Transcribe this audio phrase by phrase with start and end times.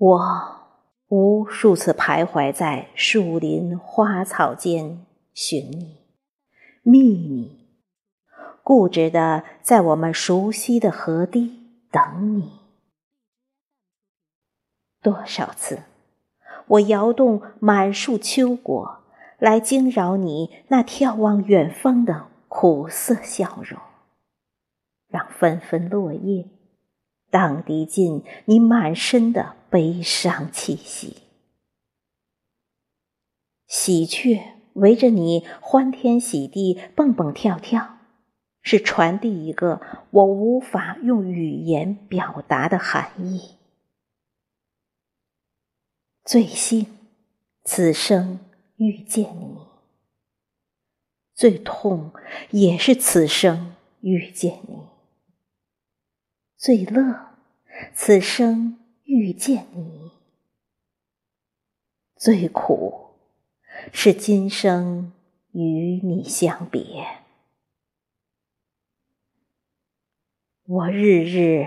[0.00, 0.56] 我
[1.08, 5.98] 无数次徘徊在树林花草间，寻你、
[6.82, 7.68] 觅你，
[8.62, 11.52] 固执的在我们熟悉的河堤
[11.90, 12.60] 等你。
[15.02, 15.82] 多少次，
[16.66, 19.02] 我摇动满树秋果，
[19.38, 23.78] 来惊扰你那眺望远方的苦涩笑容，
[25.08, 26.48] 让纷纷落叶。
[27.28, 31.18] 荡涤尽你满身的悲伤气息，
[33.66, 37.98] 喜鹊围着你欢天喜地蹦蹦跳跳，
[38.62, 43.58] 是传递一个我无法用语言表达的含义。
[46.24, 46.98] 最幸
[47.62, 48.40] 此生
[48.76, 49.56] 遇见你，
[51.32, 52.12] 最痛
[52.50, 54.88] 也是此生遇见你。
[56.56, 57.38] 最乐，
[57.94, 58.79] 此生
[59.10, 60.12] 遇见你；
[62.14, 63.08] 最苦，
[63.92, 65.12] 是今生
[65.50, 67.04] 与你相别。
[70.64, 71.66] 我日日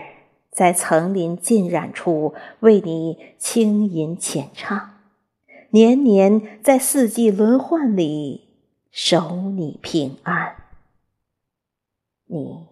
[0.51, 5.01] 在层林尽染处为你轻吟浅唱，
[5.71, 8.47] 年年在四季轮换里
[8.89, 10.55] 守你平安。
[12.27, 12.67] 你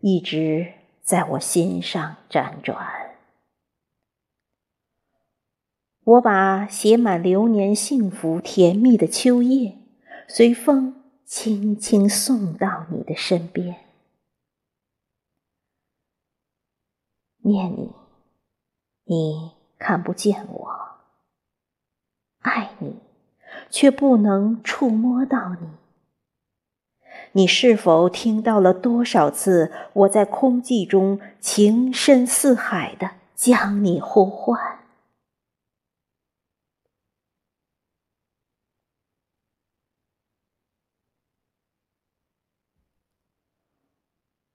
[0.00, 0.72] 一直。
[1.02, 3.09] 在我心上辗转，
[6.10, 9.78] 我把写满流年幸福甜蜜的秋叶，
[10.26, 13.76] 随风轻轻送到你的身边。
[17.42, 17.92] 念你，
[19.04, 20.68] 你看不见我；
[22.40, 22.96] 爱你，
[23.68, 25.68] 却不能触摸到你。
[27.32, 34.79] 你是否听到了多少次我在空寂中情深似海的将你呼唤？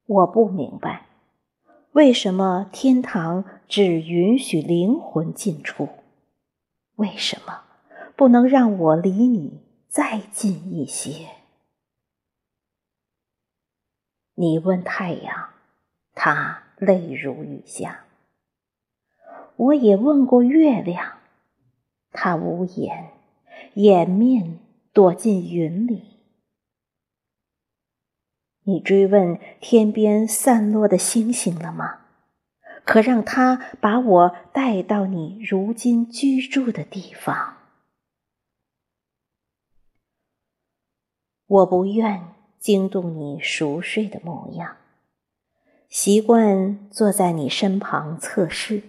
[0.08, 1.08] 我不明白，
[1.94, 5.90] 为什么天堂只允许灵魂进出？
[6.98, 7.64] 为什么
[8.16, 11.30] 不能让我离你再近一些？
[14.36, 15.50] 你问太阳，
[16.14, 18.06] 它泪如雨下；
[19.56, 21.18] 我也问过月亮，
[22.12, 23.10] 它无言，
[23.74, 24.60] 掩面
[24.94, 26.15] 躲进云里。
[28.66, 32.02] 你追问天边散落的星星了吗？
[32.84, 37.58] 可让它把我带到你如今居住的地方。
[41.48, 42.36] 我不愿。
[42.58, 44.78] 惊动你熟睡的模样，
[45.88, 48.82] 习惯坐在你身旁侧视，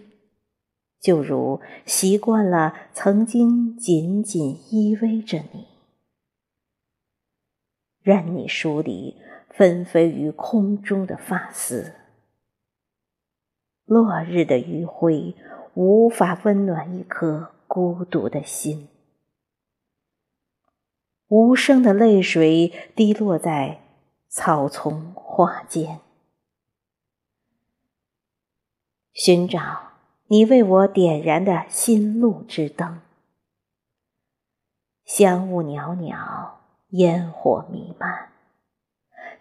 [0.99, 5.67] 就如习惯了曾经紧紧依偎着你，
[8.01, 9.19] 任你疏离
[9.51, 11.95] 纷飞于空中的发丝。
[13.85, 15.35] 落日的余晖
[15.75, 18.89] 无法温暖一颗孤独的心。
[21.29, 23.81] 无声的泪水滴落在
[24.29, 26.01] 草丛花间，
[29.13, 29.93] 寻找
[30.27, 33.01] 你为我点燃的心路之灯。
[35.05, 38.33] 香雾袅袅，烟火弥漫。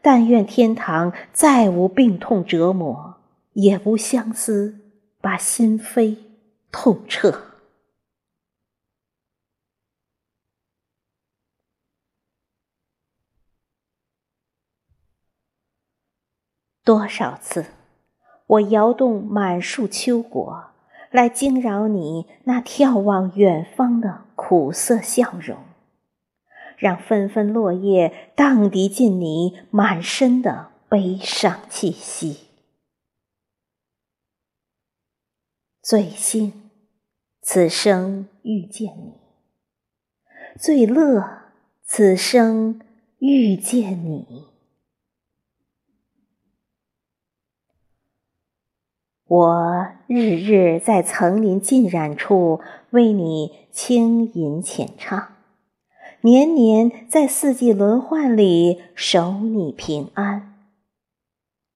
[0.07, 3.15] 但愿天堂再无病痛折磨，
[3.53, 4.79] 也无相思
[5.19, 6.15] 把心扉
[6.71, 7.41] 痛彻。
[16.83, 17.65] 多少次，
[18.45, 20.65] 我摇动满树秋果，
[21.09, 25.57] 来惊扰你那眺望远方的苦涩笑容，
[26.77, 32.47] 让纷纷落叶荡涤尽你满身的悲伤气息。
[35.81, 36.71] 最幸
[37.41, 39.13] 此生遇见你，
[40.59, 41.51] 最乐
[41.83, 42.81] 此生
[43.19, 44.45] 遇见你。
[49.27, 52.61] 我日日在层林尽染处
[52.91, 55.34] 为你轻吟浅唱，
[56.25, 60.57] 年年在四季轮换里守你平安。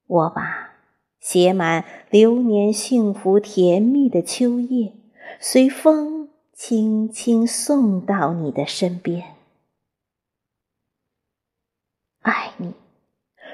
[0.08, 0.72] 我把
[1.20, 4.94] 写满流年幸福甜蜜的秋叶，
[5.40, 9.36] 随风轻轻送到你的身边。
[12.22, 12.74] 爱你，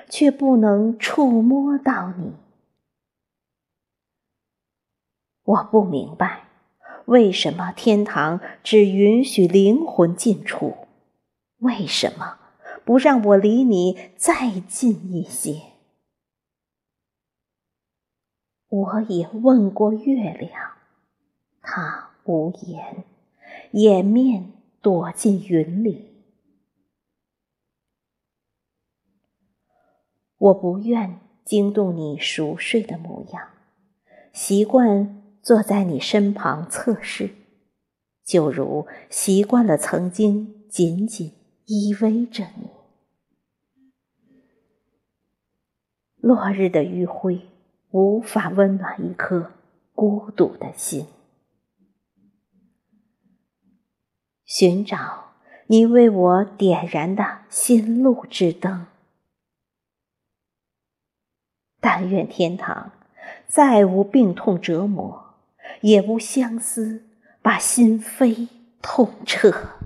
[0.10, 2.32] 却不能触摸到你。
[5.44, 6.46] 我不明白，
[7.04, 10.78] 为什么天堂只允许灵魂进出？
[11.60, 12.40] 为什么
[12.84, 15.62] 不让我离你再近一些？
[18.68, 20.74] 我也问过月亮，
[21.62, 23.06] 它无言，
[23.72, 26.12] 掩面躲进云里。
[30.38, 33.50] 我不愿惊动你熟睡的模样，
[34.34, 37.34] 习惯坐在你身旁侧视，
[38.26, 41.32] 就如习惯了曾经紧紧
[41.66, 42.70] 依偎着你。
[46.18, 47.42] 落日的余晖
[47.92, 49.52] 无法温暖一颗
[49.94, 51.06] 孤独的心，
[54.44, 55.34] 寻找
[55.68, 58.88] 你为我点燃的心路之灯。
[61.80, 62.92] 但愿天堂
[63.48, 65.36] 再无病痛折磨，
[65.82, 67.06] 也无相思
[67.44, 68.48] 把心扉
[68.82, 69.85] 痛彻。